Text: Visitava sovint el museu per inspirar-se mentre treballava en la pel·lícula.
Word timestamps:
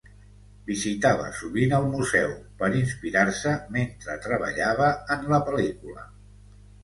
Visitava 0.69 1.27
sovint 1.39 1.75
el 1.79 1.83
museu 1.89 2.31
per 2.61 2.69
inspirar-se 2.79 3.53
mentre 3.75 4.17
treballava 4.23 4.89
en 5.17 5.29
la 5.35 5.43
pel·lícula. 5.51 6.09